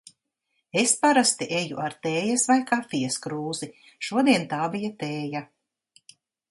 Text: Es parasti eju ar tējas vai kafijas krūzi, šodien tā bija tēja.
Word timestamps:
Es 0.79 0.93
parasti 1.03 1.47
eju 1.59 1.77
ar 1.89 1.97
tējas 2.07 2.47
vai 2.53 2.57
kafijas 2.73 3.21
krūzi, 3.27 3.73
šodien 4.09 4.51
tā 4.57 4.65
bija 4.77 4.95
tēja. 5.05 5.49